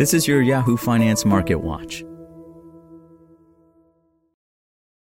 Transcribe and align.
This 0.00 0.14
is 0.14 0.26
your 0.26 0.40
Yahoo 0.40 0.78
Finance 0.78 1.26
Market 1.26 1.56
Watch. 1.56 2.02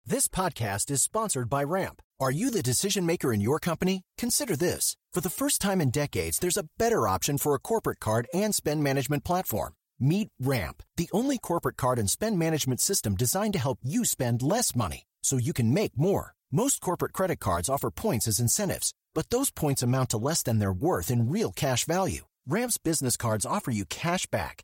This 0.06 0.30
podcast 0.30 0.90
is 0.90 1.02
sponsored 1.02 1.50
by 1.50 1.66
Ramp. 1.66 2.02
Are 2.18 2.32
you 2.32 2.50
the 2.50 2.64
decision 2.64 3.06
maker 3.06 3.34
in 3.34 3.42
your 3.42 3.60
company? 3.60 4.04
Consider 4.18 4.56
this. 4.56 4.96
For 5.12 5.20
the 5.20 5.30
first 5.30 5.60
time 5.60 5.82
in 5.82 5.90
decades, 5.90 6.40
there's 6.40 6.56
a 6.56 6.70
better 6.78 7.10
option 7.10 7.38
for 7.38 7.54
a 7.54 7.60
corporate 7.60 8.00
card 8.00 8.30
and 8.34 8.56
spend 8.56 8.86
management 8.86 9.26
platform. 9.26 9.74
Meet 10.00 10.30
Ramp, 10.40 10.82
the 10.96 11.10
only 11.12 11.40
corporate 11.40 11.76
card 11.76 12.00
and 12.00 12.10
spend 12.10 12.40
management 12.40 12.80
system 12.80 13.16
designed 13.16 13.52
to 13.52 13.60
help 13.60 13.80
you 13.84 14.06
spend 14.06 14.42
less 14.42 14.78
money 14.78 15.04
so 15.22 15.36
you 15.36 15.52
can 15.52 15.74
make 15.74 15.98
more. 15.98 16.36
Most 16.54 16.80
corporate 16.80 17.12
credit 17.12 17.42
cards 17.42 17.68
offer 17.68 17.92
points 17.92 18.30
as 18.30 18.40
incentives, 18.40 18.94
but 19.14 19.30
those 19.30 19.52
points 19.52 19.84
amount 19.84 20.12
to 20.12 20.18
less 20.18 20.42
than 20.42 20.60
their 20.60 20.72
worth 20.72 21.12
in 21.12 21.30
real 21.30 21.52
cash 21.52 21.84
value. 21.84 22.28
Ramp's 22.48 22.78
business 22.78 23.18
cards 23.18 23.46
offer 23.46 23.72
you 23.72 23.84
cash 23.86 24.26
back, 24.28 24.64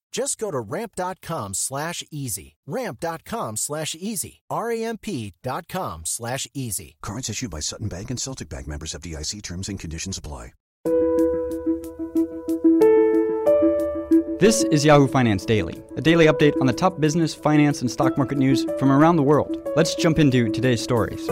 Just 0.11 0.37
go 0.37 0.51
to 0.51 0.59
ramp.com 0.59 1.53
slash 1.53 2.03
easy. 2.11 2.57
Ramp.com 2.67 3.57
slash 3.57 3.95
easy. 3.95 4.41
R-A-M-P.com 4.49 6.01
slash 6.05 6.47
easy. 6.53 6.97
Cards 7.01 7.29
issued 7.29 7.51
by 7.51 7.61
Sutton 7.61 7.87
Bank 7.87 8.09
and 8.09 8.19
Celtic 8.19 8.49
Bank 8.49 8.67
members 8.67 8.93
FDIC 8.93 9.41
terms 9.41 9.69
and 9.69 9.79
conditions 9.79 10.17
apply. 10.17 10.51
This 14.39 14.63
is 14.71 14.83
Yahoo 14.83 15.07
Finance 15.07 15.45
Daily, 15.45 15.83
a 15.97 16.01
daily 16.01 16.25
update 16.25 16.59
on 16.59 16.65
the 16.65 16.73
top 16.73 16.99
business, 16.99 17.35
finance, 17.35 17.81
and 17.81 17.91
stock 17.91 18.17
market 18.17 18.39
news 18.39 18.65
from 18.79 18.91
around 18.91 19.17
the 19.17 19.23
world. 19.23 19.55
Let's 19.75 19.93
jump 19.93 20.17
into 20.17 20.49
today's 20.49 20.81
stories. 20.81 21.29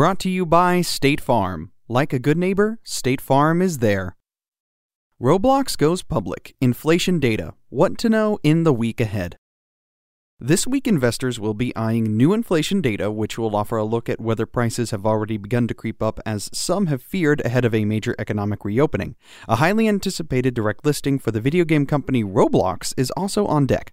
Brought 0.00 0.18
to 0.20 0.30
you 0.30 0.46
by 0.46 0.80
State 0.80 1.20
Farm. 1.20 1.72
Like 1.86 2.14
a 2.14 2.18
good 2.18 2.38
neighbor, 2.38 2.78
State 2.82 3.20
Farm 3.20 3.60
is 3.60 3.80
there. 3.80 4.16
Roblox 5.20 5.76
goes 5.76 6.02
public. 6.02 6.56
Inflation 6.58 7.20
data. 7.20 7.52
What 7.68 7.98
to 7.98 8.08
know 8.08 8.38
in 8.42 8.64
the 8.64 8.72
week 8.72 8.98
ahead. 8.98 9.36
This 10.38 10.66
week, 10.66 10.88
investors 10.88 11.38
will 11.38 11.52
be 11.52 11.76
eyeing 11.76 12.16
new 12.16 12.32
inflation 12.32 12.80
data, 12.80 13.10
which 13.10 13.36
will 13.36 13.54
offer 13.54 13.76
a 13.76 13.84
look 13.84 14.08
at 14.08 14.22
whether 14.22 14.46
prices 14.46 14.90
have 14.90 15.04
already 15.04 15.36
begun 15.36 15.68
to 15.68 15.74
creep 15.74 16.02
up, 16.02 16.18
as 16.24 16.48
some 16.50 16.86
have 16.86 17.02
feared 17.02 17.44
ahead 17.44 17.66
of 17.66 17.74
a 17.74 17.84
major 17.84 18.14
economic 18.18 18.64
reopening. 18.64 19.16
A 19.48 19.56
highly 19.56 19.86
anticipated 19.86 20.54
direct 20.54 20.86
listing 20.86 21.18
for 21.18 21.30
the 21.30 21.42
video 21.42 21.66
game 21.66 21.84
company 21.84 22.24
Roblox 22.24 22.94
is 22.96 23.10
also 23.10 23.44
on 23.44 23.66
deck. 23.66 23.92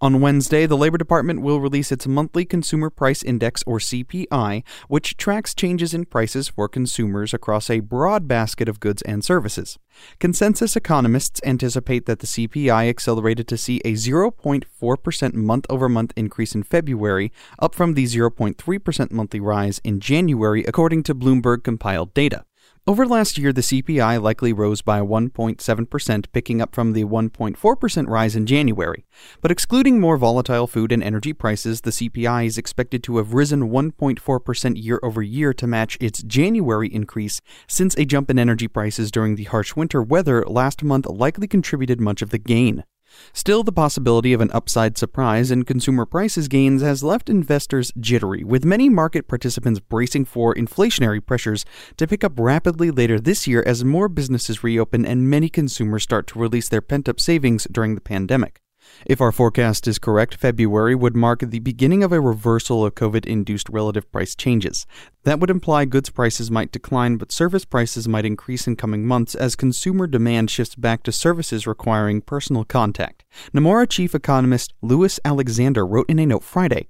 On 0.00 0.20
Wednesday, 0.20 0.64
the 0.64 0.76
Labor 0.76 0.96
Department 0.96 1.42
will 1.42 1.58
release 1.58 1.90
its 1.90 2.06
monthly 2.06 2.44
Consumer 2.44 2.88
Price 2.88 3.24
Index, 3.24 3.64
or 3.66 3.80
CPI, 3.80 4.62
which 4.86 5.16
tracks 5.16 5.56
changes 5.56 5.92
in 5.92 6.04
prices 6.04 6.46
for 6.46 6.68
consumers 6.68 7.34
across 7.34 7.68
a 7.68 7.80
broad 7.80 8.28
basket 8.28 8.68
of 8.68 8.78
goods 8.78 9.02
and 9.02 9.24
services. 9.24 9.76
Consensus 10.20 10.76
economists 10.76 11.40
anticipate 11.44 12.06
that 12.06 12.20
the 12.20 12.28
CPI 12.28 12.88
accelerated 12.88 13.48
to 13.48 13.56
see 13.56 13.80
a 13.84 13.94
0.4% 13.94 15.34
month 15.34 15.66
over 15.68 15.88
month 15.88 16.12
increase 16.14 16.54
in 16.54 16.62
February, 16.62 17.32
up 17.58 17.74
from 17.74 17.94
the 17.94 18.04
0.3% 18.04 19.10
monthly 19.10 19.40
rise 19.40 19.80
in 19.82 19.98
January, 19.98 20.62
according 20.62 21.02
to 21.02 21.12
Bloomberg 21.12 21.64
compiled 21.64 22.14
data. 22.14 22.44
Over 22.88 23.06
last 23.06 23.36
year, 23.36 23.52
the 23.52 23.60
CPI 23.60 24.18
likely 24.22 24.54
rose 24.54 24.80
by 24.80 25.00
1.7%, 25.00 26.24
picking 26.32 26.62
up 26.62 26.74
from 26.74 26.94
the 26.94 27.04
1.4% 27.04 28.08
rise 28.08 28.34
in 28.34 28.46
January. 28.46 29.04
But 29.42 29.50
excluding 29.50 30.00
more 30.00 30.16
volatile 30.16 30.66
food 30.66 30.90
and 30.90 31.02
energy 31.02 31.34
prices, 31.34 31.82
the 31.82 31.90
CPI 31.90 32.46
is 32.46 32.56
expected 32.56 33.02
to 33.02 33.18
have 33.18 33.34
risen 33.34 33.68
1.4% 33.68 34.82
year 34.82 35.00
over 35.02 35.20
year 35.20 35.52
to 35.52 35.66
match 35.66 35.98
its 36.00 36.22
January 36.22 36.88
increase, 36.88 37.42
since 37.66 37.94
a 37.96 38.06
jump 38.06 38.30
in 38.30 38.38
energy 38.38 38.68
prices 38.68 39.10
during 39.10 39.34
the 39.34 39.44
harsh 39.44 39.76
winter 39.76 40.02
weather 40.02 40.42
last 40.46 40.82
month 40.82 41.04
likely 41.04 41.46
contributed 41.46 42.00
much 42.00 42.22
of 42.22 42.30
the 42.30 42.38
gain. 42.38 42.84
Still, 43.32 43.62
the 43.62 43.72
possibility 43.72 44.32
of 44.32 44.40
an 44.40 44.50
upside 44.52 44.98
surprise 44.98 45.50
in 45.50 45.64
consumer 45.64 46.04
prices 46.04 46.48
gains 46.48 46.82
has 46.82 47.02
left 47.02 47.30
investors 47.30 47.92
jittery, 47.98 48.44
with 48.44 48.64
many 48.64 48.88
market 48.88 49.28
participants 49.28 49.80
bracing 49.80 50.24
for 50.24 50.54
inflationary 50.54 51.24
pressures 51.24 51.64
to 51.96 52.06
pick 52.06 52.24
up 52.24 52.32
rapidly 52.38 52.90
later 52.90 53.20
this 53.20 53.46
year 53.46 53.62
as 53.66 53.84
more 53.84 54.08
businesses 54.08 54.64
reopen 54.64 55.06
and 55.06 55.30
many 55.30 55.48
consumers 55.48 56.02
start 56.02 56.26
to 56.28 56.38
release 56.38 56.68
their 56.68 56.82
pent 56.82 57.08
up 57.08 57.20
savings 57.20 57.66
during 57.70 57.94
the 57.94 58.00
pandemic. 58.00 58.60
If 59.06 59.20
our 59.20 59.32
forecast 59.32 59.86
is 59.86 59.98
correct, 59.98 60.34
February 60.34 60.94
would 60.94 61.16
mark 61.16 61.40
the 61.40 61.58
beginning 61.58 62.02
of 62.02 62.12
a 62.12 62.20
reversal 62.20 62.84
of 62.84 62.94
COVID 62.94 63.26
induced 63.26 63.68
relative 63.68 64.10
price 64.10 64.34
changes. 64.34 64.86
That 65.24 65.40
would 65.40 65.50
imply 65.50 65.84
goods 65.84 66.10
prices 66.10 66.50
might 66.50 66.72
decline, 66.72 67.16
but 67.16 67.32
service 67.32 67.64
prices 67.64 68.08
might 68.08 68.24
increase 68.24 68.66
in 68.66 68.76
coming 68.76 69.06
months 69.06 69.34
as 69.34 69.56
consumer 69.56 70.06
demand 70.06 70.50
shifts 70.50 70.74
back 70.74 71.02
to 71.04 71.12
services 71.12 71.66
requiring 71.66 72.20
personal 72.20 72.64
contact. 72.64 73.24
Nomura 73.54 73.88
chief 73.88 74.14
economist 74.14 74.74
Lewis 74.82 75.20
Alexander 75.24 75.86
wrote 75.86 76.08
in 76.08 76.18
a 76.18 76.26
note 76.26 76.44
Friday 76.44 76.88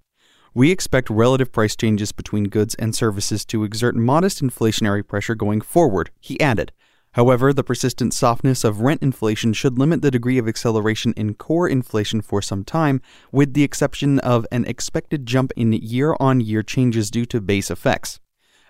we 0.54 0.72
expect 0.72 1.08
relative 1.08 1.53
price 1.53 1.76
changes 1.76 2.10
between 2.10 2.44
goods 2.44 2.75
and 2.76 2.92
services 2.94 3.44
to 3.44 3.62
exert 3.62 3.94
modest 3.94 4.42
inflationary 4.42 5.06
pressure 5.06 5.37
going 5.37 5.60
forward, 5.60 6.10
he 6.19 6.41
added. 6.41 6.72
However, 7.19 7.53
the 7.53 7.65
persistent 7.65 8.15
softness 8.15 8.62
of 8.62 8.81
rent 8.81 9.03
inflation 9.03 9.53
should 9.53 9.77
limit 9.77 10.03
the 10.03 10.11
degree 10.12 10.39
of 10.39 10.47
acceleration 10.47 11.12
in 11.17 11.34
core 11.34 11.69
inflation 11.69 12.21
for 12.21 12.41
some 12.41 12.62
time, 12.62 13.03
with 13.33 13.55
the 13.55 13.65
exception 13.65 14.21
of 14.21 14.47
an 14.53 14.65
expected 14.67 15.27
jump 15.27 15.51
in 15.56 15.73
year 15.73 16.15
on 16.21 16.39
year 16.39 16.62
changes 16.62 17.11
due 17.11 17.25
to 17.25 17.41
base 17.41 17.73
effects. 17.73 18.21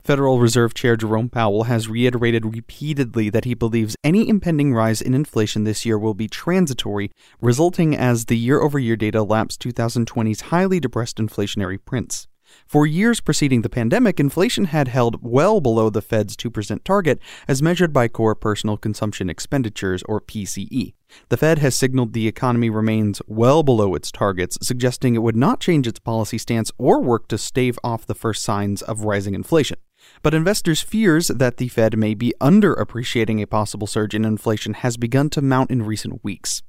Federal 0.03 0.41
Reserve 0.41 0.73
Chair 0.73 0.97
Jerome 0.97 1.29
Powell 1.29 1.65
has 1.65 1.89
reiterated 1.89 2.55
repeatedly 2.55 3.29
that 3.29 3.45
he 3.45 3.53
believes 3.53 3.97
any 4.03 4.27
impending 4.27 4.73
rise 4.73 5.03
in 5.03 5.13
inflation 5.13 5.65
this 5.65 5.85
year 5.85 5.99
will 5.99 6.15
be 6.15 6.27
transitory, 6.27 7.11
resulting 7.43 7.95
as 7.95 8.25
the 8.25 8.39
year 8.39 8.63
over 8.63 8.79
year 8.79 8.97
data 8.97 9.23
laps 9.23 9.59
2020's 9.59 10.41
highly 10.41 10.81
depressed 10.81 11.19
inflationary 11.19 11.79
prints. 11.85 12.27
For 12.67 12.87
years 12.87 13.21
preceding 13.21 13.63
the 13.63 13.71
pandemic, 13.71 14.21
inflation 14.21 14.67
had 14.67 14.89
held 14.89 15.23
well 15.23 15.61
below 15.61 15.89
the 15.89 16.03
Fed's 16.03 16.37
2% 16.37 16.85
target 16.85 17.19
as 17.49 17.63
measured 17.63 17.93
by 17.93 18.09
core 18.09 18.35
personal 18.35 18.77
consumption 18.77 19.31
expenditures, 19.31 20.03
or 20.03 20.21
PCE. 20.21 20.93
The 21.31 21.37
Fed 21.37 21.59
has 21.61 21.75
signaled 21.75 22.13
the 22.13 22.29
economy 22.29 22.69
remains 22.69 23.23
well 23.27 23.63
below 23.63 23.95
its 23.95 24.13
targets, 24.13 24.59
suggesting 24.61 25.15
it 25.15 25.23
would 25.23 25.37
not 25.37 25.61
change 25.61 25.87
its 25.87 25.99
policy 25.99 26.37
stance 26.37 26.71
or 26.77 27.01
work 27.01 27.29
to 27.29 27.39
stave 27.39 27.79
off 27.83 28.07
the 28.07 28.15
first 28.15 28.43
signs 28.43 28.83
of 28.83 29.05
rising 29.05 29.35
inflation. 29.35 29.79
But 30.23 30.35
investors' 30.35 30.83
fears 30.83 31.29
that 31.29 31.57
the 31.57 31.69
Fed 31.69 31.97
may 31.97 32.15
be 32.15 32.35
underappreciating 32.41 33.41
a 33.43 33.47
possible 33.47 33.87
surge 33.87 34.15
in 34.15 34.25
inflation 34.25 34.75
has 34.75 34.97
begun 34.97 35.31
to 35.31 35.43
mount 35.43 35.71
in 35.71 35.83
recent 35.83 36.23
weeks. 36.23 36.63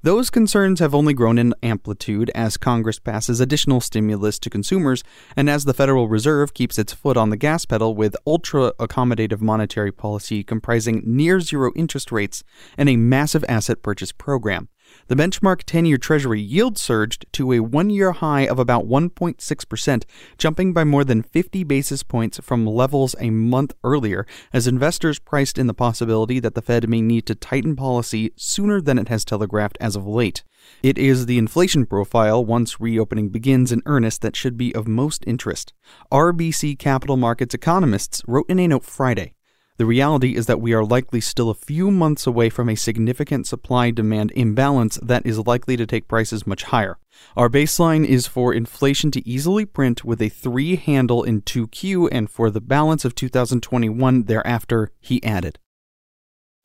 Those 0.00 0.30
concerns 0.30 0.78
have 0.78 0.94
only 0.94 1.12
grown 1.12 1.38
in 1.38 1.54
amplitude 1.60 2.30
as 2.32 2.56
Congress 2.56 3.00
passes 3.00 3.40
additional 3.40 3.80
stimulus 3.80 4.38
to 4.38 4.48
consumers 4.48 5.02
and 5.34 5.50
as 5.50 5.64
the 5.64 5.74
Federal 5.74 6.06
Reserve 6.06 6.54
keeps 6.54 6.78
its 6.78 6.92
foot 6.92 7.16
on 7.16 7.30
the 7.30 7.36
gas 7.36 7.64
pedal 7.64 7.96
with 7.96 8.14
ultra 8.24 8.72
accommodative 8.78 9.40
monetary 9.40 9.90
policy 9.90 10.44
comprising 10.44 11.02
near 11.04 11.40
zero 11.40 11.72
interest 11.74 12.12
rates 12.12 12.44
and 12.76 12.88
a 12.88 12.96
massive 12.96 13.44
asset 13.48 13.82
purchase 13.82 14.12
program. 14.12 14.68
The 15.08 15.16
benchmark 15.16 15.62
10 15.64 15.86
year 15.86 15.96
Treasury 15.96 16.38
yield 16.38 16.76
surged 16.76 17.24
to 17.32 17.54
a 17.54 17.60
one 17.60 17.88
year 17.88 18.12
high 18.12 18.46
of 18.46 18.58
about 18.58 18.86
1.6%, 18.86 20.04
jumping 20.36 20.74
by 20.74 20.84
more 20.84 21.02
than 21.02 21.22
50 21.22 21.64
basis 21.64 22.02
points 22.02 22.38
from 22.42 22.66
levels 22.66 23.14
a 23.18 23.30
month 23.30 23.72
earlier, 23.82 24.26
as 24.52 24.66
investors 24.66 25.18
priced 25.18 25.56
in 25.56 25.66
the 25.66 25.72
possibility 25.72 26.40
that 26.40 26.54
the 26.54 26.60
Fed 26.60 26.90
may 26.90 27.00
need 27.00 27.24
to 27.24 27.34
tighten 27.34 27.74
policy 27.74 28.32
sooner 28.36 28.82
than 28.82 28.98
it 28.98 29.08
has 29.08 29.24
telegraphed 29.24 29.78
as 29.80 29.96
of 29.96 30.06
late. 30.06 30.44
It 30.82 30.98
is 30.98 31.24
the 31.24 31.38
inflation 31.38 31.86
profile 31.86 32.44
once 32.44 32.78
reopening 32.78 33.30
begins 33.30 33.72
in 33.72 33.80
earnest 33.86 34.20
that 34.20 34.36
should 34.36 34.58
be 34.58 34.74
of 34.74 34.86
most 34.86 35.24
interest. 35.26 35.72
RBC 36.12 36.78
Capital 36.78 37.16
Markets 37.16 37.54
economists 37.54 38.22
wrote 38.26 38.50
in 38.50 38.58
a 38.58 38.68
note 38.68 38.84
Friday 38.84 39.32
the 39.78 39.86
reality 39.86 40.34
is 40.34 40.46
that 40.46 40.60
we 40.60 40.72
are 40.72 40.84
likely 40.84 41.20
still 41.20 41.50
a 41.50 41.54
few 41.54 41.92
months 41.92 42.26
away 42.26 42.50
from 42.50 42.68
a 42.68 42.74
significant 42.74 43.46
supply 43.46 43.92
demand 43.92 44.32
imbalance 44.34 44.98
that 45.00 45.24
is 45.24 45.38
likely 45.46 45.76
to 45.76 45.86
take 45.86 46.08
prices 46.08 46.48
much 46.48 46.64
higher. 46.64 46.98
Our 47.36 47.48
baseline 47.48 48.04
is 48.04 48.26
for 48.26 48.52
inflation 48.52 49.12
to 49.12 49.26
easily 49.26 49.64
print 49.64 50.04
with 50.04 50.20
a 50.20 50.28
3 50.28 50.74
handle 50.76 51.22
in 51.22 51.42
2Q 51.42 52.08
and 52.10 52.28
for 52.28 52.50
the 52.50 52.60
balance 52.60 53.04
of 53.04 53.14
2021 53.14 54.24
thereafter, 54.24 54.90
he 55.00 55.22
added. 55.22 55.60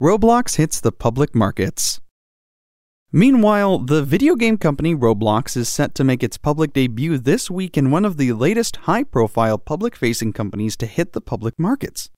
Roblox 0.01 0.55
hits 0.55 0.81
the 0.81 0.91
public 0.91 1.35
markets. 1.35 2.01
Meanwhile, 3.11 3.77
the 3.77 4.01
video 4.01 4.35
game 4.35 4.57
company 4.57 4.95
Roblox 4.95 5.55
is 5.55 5.69
set 5.69 5.93
to 5.95 6.03
make 6.03 6.23
its 6.23 6.39
public 6.39 6.73
debut 6.73 7.19
this 7.19 7.51
week 7.51 7.77
in 7.77 7.91
one 7.91 8.05
of 8.05 8.17
the 8.17 8.33
latest 8.33 8.77
high 8.87 9.03
profile 9.03 9.59
public 9.59 9.95
facing 9.95 10.33
companies 10.33 10.75
to 10.77 10.87
hit 10.87 11.13
the 11.13 11.21
public 11.21 11.59
markets. 11.59 12.09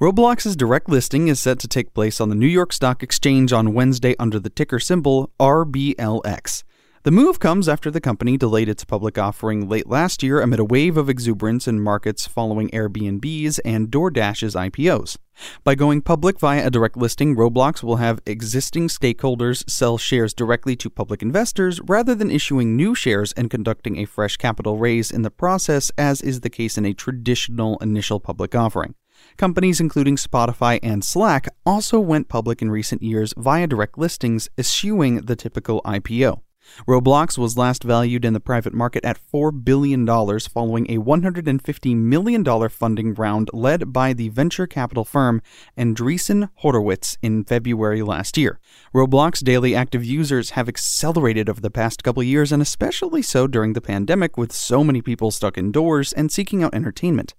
Roblox's 0.00 0.56
direct 0.56 0.88
listing 0.88 1.28
is 1.28 1.40
set 1.40 1.58
to 1.58 1.68
take 1.68 1.94
place 1.94 2.20
on 2.20 2.28
the 2.28 2.34
New 2.34 2.46
York 2.46 2.72
Stock 2.72 3.02
Exchange 3.02 3.52
on 3.52 3.74
Wednesday 3.74 4.14
under 4.18 4.38
the 4.38 4.50
ticker 4.50 4.78
symbol 4.78 5.30
RBLX. 5.40 6.62
The 7.04 7.12
move 7.12 7.38
comes 7.38 7.68
after 7.68 7.90
the 7.90 8.00
company 8.00 8.36
delayed 8.36 8.68
its 8.68 8.84
public 8.84 9.16
offering 9.16 9.68
late 9.68 9.88
last 9.88 10.22
year 10.22 10.40
amid 10.40 10.58
a 10.58 10.64
wave 10.64 10.96
of 10.96 11.08
exuberance 11.08 11.66
in 11.66 11.80
markets 11.80 12.26
following 12.26 12.68
Airbnb's 12.70 13.60
and 13.60 13.88
DoorDash's 13.88 14.54
IPOs. 14.54 15.16
By 15.64 15.74
going 15.76 16.02
public 16.02 16.38
via 16.38 16.66
a 16.66 16.70
direct 16.70 16.96
listing, 16.96 17.36
Roblox 17.36 17.82
will 17.82 17.96
have 17.96 18.20
existing 18.26 18.88
stakeholders 18.88 19.68
sell 19.70 19.96
shares 19.96 20.34
directly 20.34 20.76
to 20.76 20.90
public 20.90 21.22
investors 21.22 21.80
rather 21.86 22.14
than 22.14 22.30
issuing 22.30 22.76
new 22.76 22.94
shares 22.94 23.32
and 23.32 23.48
conducting 23.48 23.96
a 23.96 24.04
fresh 24.04 24.36
capital 24.36 24.76
raise 24.76 25.10
in 25.10 25.22
the 25.22 25.30
process, 25.30 25.90
as 25.96 26.20
is 26.20 26.40
the 26.40 26.50
case 26.50 26.76
in 26.76 26.84
a 26.84 26.92
traditional 26.92 27.78
initial 27.78 28.20
public 28.20 28.54
offering. 28.54 28.94
Companies 29.38 29.78
including 29.78 30.16
Spotify 30.16 30.80
and 30.82 31.04
Slack 31.04 31.46
also 31.64 32.00
went 32.00 32.28
public 32.28 32.60
in 32.60 32.72
recent 32.72 33.04
years 33.04 33.32
via 33.36 33.68
direct 33.68 33.96
listings, 33.96 34.48
eschewing 34.58 35.26
the 35.26 35.36
typical 35.36 35.80
IPO. 35.82 36.40
Roblox 36.88 37.38
was 37.38 37.56
last 37.56 37.84
valued 37.84 38.24
in 38.24 38.32
the 38.32 38.40
private 38.40 38.74
market 38.74 39.04
at 39.04 39.16
$4 39.32 39.64
billion 39.64 40.04
following 40.04 40.90
a 40.90 40.98
$150 40.98 41.96
million 41.96 42.68
funding 42.68 43.14
round 43.14 43.48
led 43.52 43.92
by 43.92 44.12
the 44.12 44.28
venture 44.28 44.66
capital 44.66 45.04
firm 45.04 45.40
Andreessen 45.78 46.50
Horowitz 46.56 47.16
in 47.22 47.44
February 47.44 48.02
last 48.02 48.36
year. 48.36 48.58
Roblox 48.92 49.42
daily 49.44 49.72
active 49.72 50.04
users 50.04 50.50
have 50.50 50.68
accelerated 50.68 51.48
over 51.48 51.60
the 51.60 51.70
past 51.70 52.02
couple 52.02 52.24
years, 52.24 52.50
and 52.50 52.60
especially 52.60 53.22
so 53.22 53.46
during 53.46 53.74
the 53.74 53.80
pandemic, 53.80 54.36
with 54.36 54.50
so 54.50 54.82
many 54.82 55.00
people 55.00 55.30
stuck 55.30 55.56
indoors 55.56 56.12
and 56.12 56.32
seeking 56.32 56.64
out 56.64 56.74
entertainment. 56.74 57.34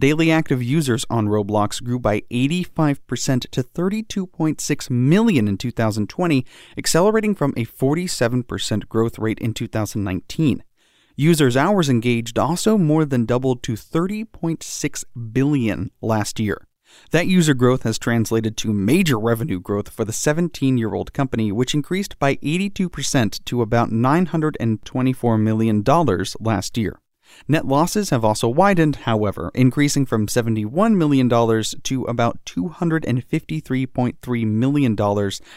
Daily 0.00 0.30
active 0.30 0.62
users 0.62 1.04
on 1.10 1.26
Roblox 1.26 1.82
grew 1.82 1.98
by 1.98 2.20
85% 2.30 3.50
to 3.50 3.64
32.6 3.64 4.90
million 4.90 5.48
in 5.48 5.58
2020, 5.58 6.46
accelerating 6.76 7.34
from 7.34 7.52
a 7.56 7.64
47% 7.64 8.88
growth 8.88 9.18
rate 9.18 9.40
in 9.40 9.52
2019. 9.52 10.62
Users' 11.16 11.56
hours 11.56 11.88
engaged 11.88 12.38
also 12.38 12.78
more 12.78 13.04
than 13.04 13.24
doubled 13.24 13.64
to 13.64 13.72
30.6 13.72 15.04
billion 15.32 15.90
last 16.00 16.38
year. 16.38 16.68
That 17.10 17.26
user 17.26 17.54
growth 17.54 17.82
has 17.82 17.98
translated 17.98 18.56
to 18.58 18.72
major 18.72 19.18
revenue 19.18 19.58
growth 19.58 19.88
for 19.88 20.04
the 20.04 20.12
17 20.12 20.78
year 20.78 20.94
old 20.94 21.12
company, 21.12 21.50
which 21.50 21.74
increased 21.74 22.16
by 22.20 22.36
82% 22.36 23.44
to 23.46 23.62
about 23.62 23.90
$924 23.90 25.40
million 25.40 25.82
last 26.38 26.78
year. 26.78 27.00
Net 27.46 27.66
losses 27.66 28.10
have 28.10 28.24
also 28.24 28.48
widened, 28.48 28.96
however, 28.96 29.52
increasing 29.54 30.06
from 30.06 30.26
$71 30.26 30.96
million 30.96 31.28
to 31.28 32.04
about 32.04 32.44
$253.3 32.44 34.46
million 34.46 34.96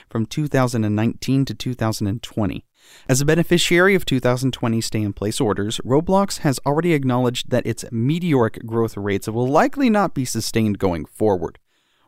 from 0.09 0.25
2019 0.25 1.45
to 1.45 1.53
2020. 1.53 2.65
As 3.07 3.21
a 3.21 3.25
beneficiary 3.25 3.95
of 3.95 4.05
2020 4.05 4.81
stay 4.81 5.01
in 5.01 5.13
place 5.13 5.39
orders, 5.39 5.77
Roblox 5.85 6.39
has 6.39 6.59
already 6.65 6.93
acknowledged 6.93 7.51
that 7.51 7.65
its 7.65 7.85
meteoric 7.91 8.65
growth 8.65 8.97
rates 8.97 9.27
will 9.27 9.47
likely 9.47 9.89
not 9.89 10.13
be 10.13 10.25
sustained 10.25 10.79
going 10.79 11.05
forward. 11.05 11.59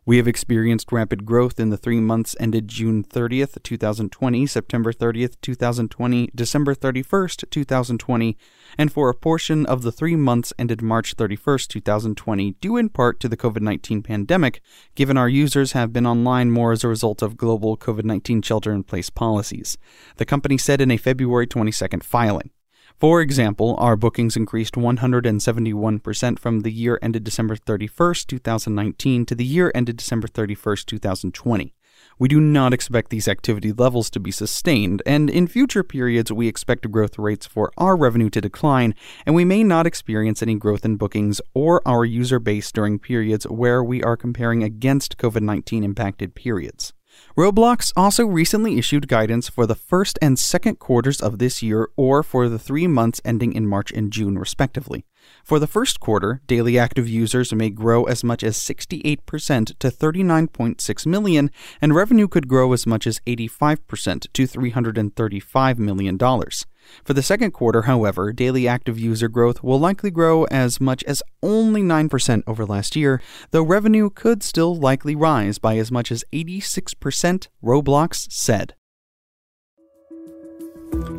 We 0.05 0.17
have 0.17 0.27
experienced 0.27 0.91
rapid 0.91 1.25
growth 1.25 1.61
in 1.61 1.69
the 1.69 1.77
three 1.77 2.01
months 2.01 2.35
ended 2.37 2.67
June 2.67 3.05
30th, 3.05 3.63
2020, 3.63 4.45
September 4.45 4.91
30th, 4.91 5.37
2020, 5.41 6.29
December 6.35 6.75
31st, 6.75 7.49
2020, 7.49 8.37
and 8.77 8.91
for 8.91 9.09
a 9.09 9.15
portion 9.15 9.65
of 9.65 9.81
the 9.81 9.93
three 9.93 10.17
months 10.17 10.51
ended 10.59 10.81
March 10.81 11.15
31st, 11.15 11.69
2020, 11.69 12.51
due 12.59 12.75
in 12.75 12.89
part 12.89 13.21
to 13.21 13.29
the 13.29 13.37
COVID 13.37 13.61
19 13.61 14.03
pandemic, 14.03 14.59
given 14.93 15.17
our 15.17 15.29
users 15.29 15.71
have 15.71 15.93
been 15.93 16.05
online 16.05 16.51
more 16.51 16.73
as 16.73 16.83
a 16.83 16.89
result 16.89 17.21
of 17.21 17.37
global 17.37 17.77
COVID 17.77 18.03
19 18.03 18.41
shelter 18.41 18.73
in 18.73 18.83
place 18.83 19.09
policies. 19.09 19.77
The 20.17 20.25
company 20.25 20.57
said 20.57 20.81
in 20.81 20.91
a 20.91 20.97
February 20.97 21.47
22nd 21.47 22.03
filing. 22.03 22.49
For 22.99 23.21
example, 23.21 23.75
our 23.79 23.95
bookings 23.95 24.37
increased 24.37 24.75
171% 24.75 26.39
from 26.39 26.61
the 26.61 26.71
year 26.71 26.99
ended 27.01 27.23
December 27.23 27.55
31st, 27.55 28.27
2019 28.27 29.25
to 29.25 29.35
the 29.35 29.45
year 29.45 29.71
ended 29.75 29.97
December 29.97 30.27
31st, 30.27 30.85
2020. 30.85 31.73
We 32.19 32.27
do 32.27 32.39
not 32.39 32.73
expect 32.73 33.09
these 33.09 33.27
activity 33.27 33.71
levels 33.71 34.09
to 34.11 34.19
be 34.19 34.31
sustained, 34.31 35.01
and 35.05 35.29
in 35.29 35.47
future 35.47 35.83
periods, 35.83 36.31
we 36.31 36.47
expect 36.47 36.89
growth 36.91 37.17
rates 37.17 37.45
for 37.45 37.71
our 37.77 37.95
revenue 37.95 38.29
to 38.29 38.41
decline, 38.41 38.93
and 39.25 39.35
we 39.35 39.45
may 39.45 39.63
not 39.63 39.87
experience 39.87 40.41
any 40.41 40.55
growth 40.55 40.85
in 40.85 40.97
bookings 40.97 41.41
or 41.53 41.81
our 41.87 42.05
user 42.05 42.39
base 42.39 42.71
during 42.71 42.99
periods 42.99 43.45
where 43.45 43.83
we 43.83 44.03
are 44.03 44.17
comparing 44.17 44.63
against 44.63 45.17
COVID 45.17 45.41
19 45.41 45.83
impacted 45.83 46.35
periods. 46.35 46.93
Roblox 47.37 47.91
also 47.95 48.25
recently 48.25 48.77
issued 48.77 49.07
guidance 49.07 49.49
for 49.49 49.65
the 49.65 49.75
first 49.75 50.19
and 50.21 50.37
second 50.37 50.79
quarters 50.79 51.21
of 51.21 51.39
this 51.39 51.63
year 51.63 51.89
or 51.95 52.23
for 52.23 52.47
the 52.47 52.59
three 52.59 52.87
months 52.87 53.21
ending 53.25 53.53
in 53.53 53.67
March 53.67 53.91
and 53.91 54.11
June, 54.11 54.37
respectively. 54.37 55.05
For 55.43 55.59
the 55.59 55.67
first 55.67 55.99
quarter, 55.99 56.41
daily 56.47 56.79
active 56.79 57.07
users 57.09 57.53
may 57.53 57.69
grow 57.69 58.05
as 58.05 58.23
much 58.23 58.43
as 58.43 58.57
68% 58.57 59.77
to 59.79 59.89
39.6 59.89 61.05
million, 61.05 61.51
and 61.81 61.93
revenue 61.93 62.27
could 62.27 62.47
grow 62.47 62.71
as 62.71 62.87
much 62.87 63.05
as 63.05 63.19
85% 63.27 64.27
to 64.31 64.47
$335 64.47 65.77
million. 65.79 66.17
For 66.17 67.13
the 67.13 67.21
second 67.21 67.51
quarter, 67.51 67.83
however, 67.83 68.31
daily 68.31 68.67
active 68.67 68.99
user 68.99 69.27
growth 69.27 69.63
will 69.63 69.79
likely 69.79 70.11
grow 70.11 70.45
as 70.45 70.79
much 70.79 71.03
as 71.03 71.23
only 71.41 71.81
9% 71.81 72.43
over 72.47 72.65
last 72.65 72.95
year, 72.95 73.21
though 73.51 73.63
revenue 73.63 74.09
could 74.09 74.43
still 74.43 74.75
likely 74.75 75.15
rise 75.15 75.57
by 75.59 75.77
as 75.77 75.91
much 75.91 76.11
as 76.11 76.23
86%, 76.33 77.47
Roblox 77.63 78.31
said. 78.31 78.75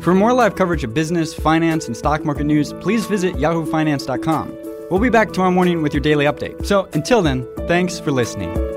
For 0.05 0.13
more 0.13 0.33
live 0.33 0.55
coverage 0.55 0.83
of 0.83 0.93
business, 0.93 1.33
finance, 1.33 1.87
and 1.87 1.97
stock 1.97 2.23
market 2.23 2.43
news, 2.43 2.73
please 2.73 3.07
visit 3.07 3.37
yahoofinance.com. 3.37 4.55
We'll 4.91 4.99
be 4.99 5.09
back 5.09 5.33
tomorrow 5.33 5.49
morning 5.49 5.81
with 5.81 5.95
your 5.95 6.01
daily 6.01 6.25
update. 6.25 6.63
So 6.63 6.87
until 6.93 7.23
then, 7.23 7.47
thanks 7.67 7.99
for 7.99 8.11
listening. 8.11 8.74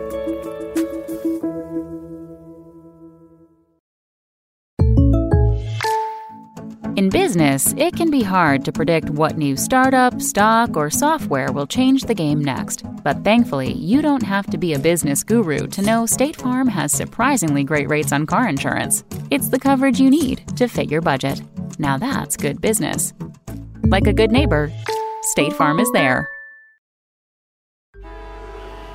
In 6.99 7.11
business, 7.11 7.75
it 7.77 7.95
can 7.95 8.11
be 8.11 8.25
hard 8.25 8.65
to 8.65 8.73
predict 8.73 9.09
what 9.11 9.39
new 9.39 9.57
startup, 9.57 10.21
stock, 10.21 10.77
or 10.77 10.91
software 10.91 11.53
will 11.53 11.65
change 11.65 12.03
the 12.03 12.13
game 12.13 12.41
next. 12.41 12.83
But 13.05 13.23
thankfully, 13.23 13.73
you 13.73 14.03
don't 14.03 14.25
have 14.25 14.49
to 14.49 14.59
be 14.59 14.75
a 14.75 14.81
business 14.81 15.23
guru 15.23 15.69
to 15.69 15.83
know 15.83 16.07
State 16.07 16.35
Farm 16.35 16.67
has 16.67 16.91
surprisingly 16.91 17.63
great 17.63 17.89
rates 17.89 18.11
on 18.11 18.27
car 18.27 18.49
insurance. 18.49 19.05
It's 19.31 19.51
the 19.51 19.61
coverage 19.61 20.01
you 20.01 20.11
need 20.11 20.43
to 20.57 20.67
fit 20.67 20.91
your 20.91 21.01
budget. 21.01 21.41
Now 21.79 21.99
that's 21.99 22.37
good 22.37 22.61
business. 22.61 23.15
Like 23.85 24.09
a 24.09 24.13
good 24.13 24.33
neighbor, 24.33 24.73
State 25.23 25.53
Farm 25.53 25.79
is 25.79 25.93
there. 25.93 26.29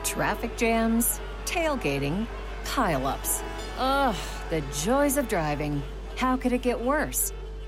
Traffic 0.04 0.58
jams, 0.58 1.22
tailgating, 1.46 2.28
pileups. 2.66 3.42
Ugh, 3.80 4.16
the 4.50 4.62
joys 4.84 5.16
of 5.16 5.30
driving. 5.30 5.82
How 6.18 6.36
could 6.36 6.52
it 6.52 6.62
get 6.64 6.82
worse? 6.82 7.32